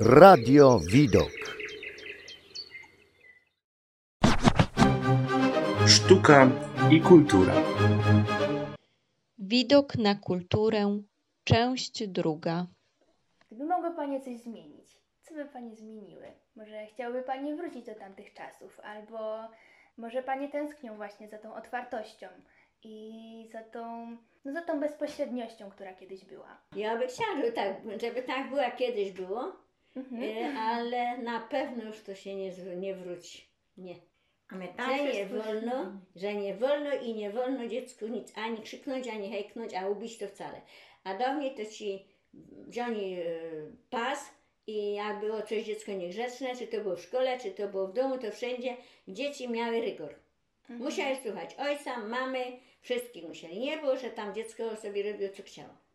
[0.00, 1.30] Radio Widok.
[5.86, 6.50] Sztuka
[6.90, 7.54] i kultura.
[9.38, 11.02] Widok na kulturę,
[11.44, 12.66] część druga.
[13.46, 16.26] Gdyby mogły Panie coś zmienić, co by Panie zmieniły?
[16.56, 19.48] Może chciałyby Panie wrócić do tamtych czasów, albo
[19.96, 22.26] może Panie tęsknią właśnie za tą otwartością
[22.82, 26.58] i za tą, no za tą bezpośredniością, która kiedyś była.
[26.76, 29.65] Ja bym chciała, żeby tak, żeby tak było, jak kiedyś było,
[29.96, 30.22] Mhm.
[30.22, 33.46] e, ale na pewno już to się nie, nie wróci.
[33.76, 33.94] Nie.
[35.12, 39.74] Że nie wolno, że nie wolno i nie wolno dziecku nic ani krzyknąć, ani hejknąć,
[39.74, 40.60] a ubić to wcale.
[41.04, 42.04] A do mnie to ci
[42.66, 43.24] wzięli e,
[43.90, 44.30] pas
[44.66, 47.92] i jak było coś dziecko niegrzeczne, czy to było w szkole, czy to było w
[47.92, 48.76] domu, to wszędzie
[49.08, 50.14] dzieci miały rygor.
[50.68, 52.44] Musiały słuchać ojca, mamy,
[52.80, 53.58] wszystkich musieli.
[53.58, 55.85] Nie było, że tam dziecko sobie robiło co chciało.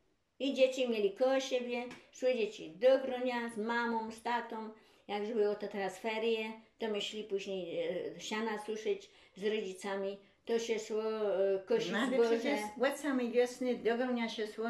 [0.41, 4.69] I dzieci mieli koło siebie, szły dzieci do gronia z mamą, z tatą.
[5.07, 10.17] Jak było to teraz ferie, to my szli później e, siana suszyć z rodzicami.
[10.45, 12.29] To się szło e, kosić No, ale zboże.
[12.29, 12.59] przecież
[12.91, 14.69] od samej wiosny do grudnia się szło,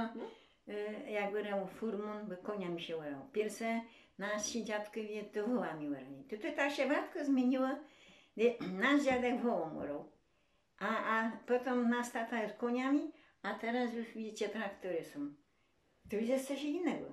[0.67, 3.21] e, jak wyrał furmun, bo konia mi się urał.
[3.33, 3.81] Pierwsze
[4.17, 6.23] nasi dziadkowie to wołami urali.
[6.29, 7.69] To, to tak się rzadko zmieniło,
[8.37, 10.11] gdy nasz dziadek wołą urał.
[10.79, 15.40] A, a potem nas tata z koniami, a teraz już widzicie traktory są.
[16.11, 17.05] To już jest coś innego.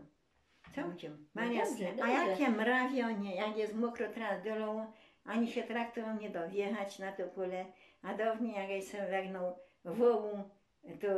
[0.74, 1.28] Całkiem.
[1.34, 1.88] No No dobrze.
[1.88, 2.12] A dobrze.
[2.12, 4.92] jakie mrawio, nie, jak jest mokro teraz dolą,
[5.24, 7.66] ani się traktorem nie da wjechać na to pole,
[8.02, 10.38] a dawniej jak ja sobie wegnął wołu,
[11.00, 11.08] to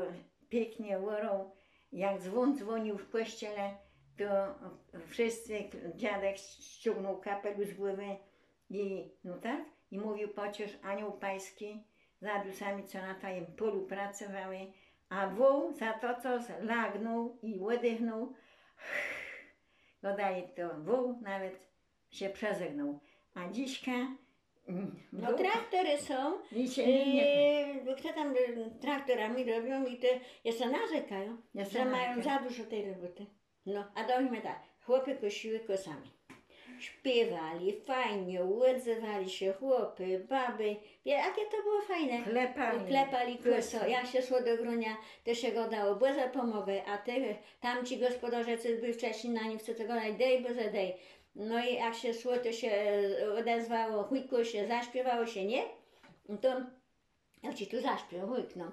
[0.48, 1.50] pięknie worą.
[1.92, 3.74] Jak dzwon dzwonił w kościele,
[4.18, 4.54] to
[5.06, 8.16] wszyscy, dziadek ściągnął kapelusz z głowy
[8.70, 11.84] i no tak, i mówił pociesz anioł pański
[12.20, 14.58] za dusami, co na tym polu pracowały,
[15.10, 18.32] a woł za to, co zlagnął i oddychnął,
[20.02, 21.70] dodaje to woł nawet
[22.10, 23.00] się przezegnął.
[23.34, 23.90] A dziśka
[25.12, 26.38] No traktory są.
[26.38, 30.06] E, kto tam e, traktorami robią i to
[30.44, 32.38] jeszcze narzekają, Jeszcze że mają narzekają.
[32.42, 33.26] za dużo tej roboty.
[33.66, 36.10] No, a do mnie tak, chłopy kosiły kosami.
[36.80, 40.76] Śpiewali fajnie, odzywali się chłopy, baby.
[41.04, 42.22] Wie, jakie to było fajne.
[42.22, 42.86] Klepali.
[42.86, 43.38] Klepali.
[43.38, 43.90] Kosy.
[43.90, 45.94] Jak się szło do grunia, to się go dało.
[45.94, 50.70] Boże pomogę, a ty, tamci gospodarze, co byli wcześniej na nim, co tego daj, Boże
[50.70, 50.96] dej.
[51.34, 52.70] No i jak się szło, to się
[53.38, 55.62] odezwało, chujko się, zaśpiewało się, nie?
[56.28, 56.48] No To
[57.42, 58.70] jak ci tu zaśpiewał, łykną.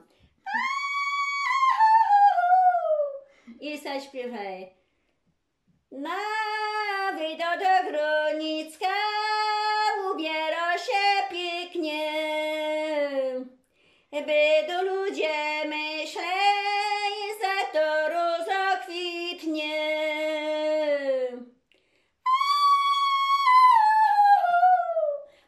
[3.61, 4.77] I zaśpiewaj.
[5.91, 6.09] Na
[14.21, 19.77] by do ludzie myśleli, za to rozokwitnie.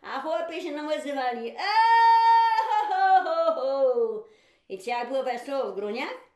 [0.02, 1.50] A chłopy się nam odzywali.
[1.50, 1.53] "E,
[2.69, 4.25] ho, ho, ho, ho.
[4.69, 6.29] I jak było wesoło w gruniach?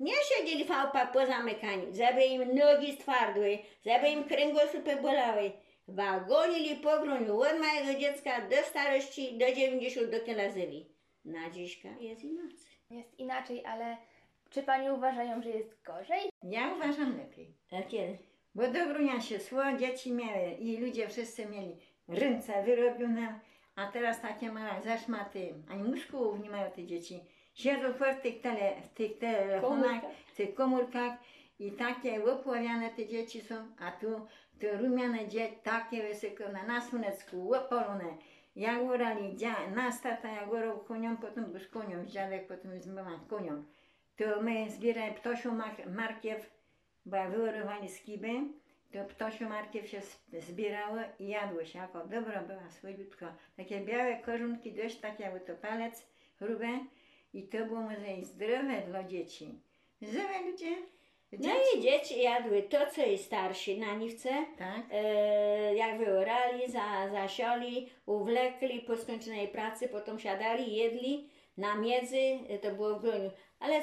[0.00, 5.52] Nie siedzieli chałupach pozamykani, żeby im nogi stwardły, żeby im kręgosłupy bolały.
[5.88, 10.93] Wagonili po gruniu od małego dziecka do starości, do 90 do kielazywi.
[11.24, 12.58] Na dziśka jest inaczej.
[12.90, 13.96] Jest inaczej, ale
[14.50, 16.30] czy Panie uważają, że jest gorzej?
[16.42, 17.54] Ja uważam lepiej.
[17.72, 18.18] A kiedy?
[18.54, 21.76] Bo do grunia się szło, dzieci miały i ludzie wszyscy mieli
[22.08, 23.40] ręce wyrobione,
[23.76, 27.20] a teraz takie małe zaszmaty, ani muszkułów nie mają te dzieci.
[27.54, 31.12] Siedzą w tych, tele, w tych telefonach, w tych komórkach
[31.58, 34.26] i takie opławiane te dzieci są, a tu
[34.60, 37.48] to rumiane dzieci takie wysoko na, na słonecku,
[41.16, 43.64] potem był z koniom, dziadek potem z mamą koniom.
[44.16, 46.50] To my zbierali ptosią mak- markiew,
[47.06, 48.32] bo jak wyorowali z kiby,
[48.92, 50.00] to ptosią markiew się
[50.40, 53.26] zbierało i jadło się, jako dobra była, słodziutko.
[53.56, 56.06] Takie białe korzonki, dość takie jakby to palec,
[56.40, 56.78] grube
[57.32, 59.60] i to było może i zdrowe dla dzieci.
[60.02, 60.76] Zdrowe ludzie,
[61.38, 64.28] No i dzieci jadły to, co i starsi na niwce.
[64.58, 72.38] tak, E, jak wyorali, za, zasioli, uwlekli po skończonej pracy, potem siadali, jedli na miedzy,
[72.48, 73.30] e, to było w groniu.
[73.60, 73.82] Ale,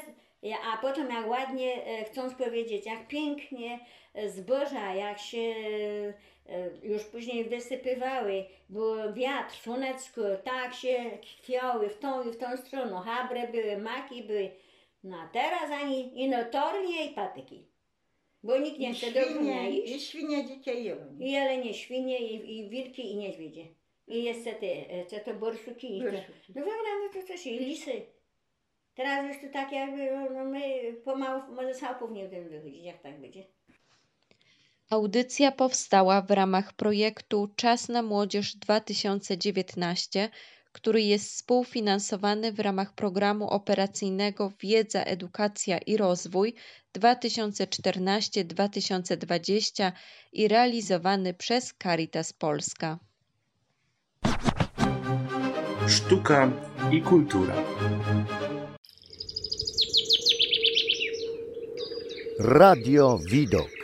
[0.73, 3.79] a potem jak ładnie, e, chcąc powiedzieć, jak pięknie
[4.13, 11.11] e, zboża, jak się e, już później wysypywały, było wiatr, słonecko, tak się
[11.43, 14.51] kwiały w tą i w tą stronę, habre były, maki były.
[15.03, 17.67] No a teraz ani ino tornie i patyki.
[18.43, 21.17] Bo nikt nie i chce do świnie, i świnie dzikie jelą.
[21.19, 23.67] I jelenie, świnie, i, i wilki, i niedźwiedzie.
[24.07, 25.97] I jeszcze te, co to borsuki.
[25.97, 26.53] I te, Borsuki.
[26.55, 28.05] no w ogóle no to coś, i lisy.
[28.95, 33.01] Teraz już to tak jakby, no, no my pomału, może chałupów nie będziemy wychodzić, jak
[33.01, 33.43] tak będzie.
[34.89, 40.29] Audycja powstała w ramach projektu Czas na Młodzież 2019,
[40.71, 46.53] który jest współfinansowany w ramach programu operacyjnego Wiedza, Edukacja i Rozwój
[46.97, 49.91] 2014-2020
[50.31, 52.99] i realizowany przez Caritas Polska.
[55.87, 56.51] Sztuka
[56.91, 57.55] i kultura.
[62.39, 63.80] Radio Widok.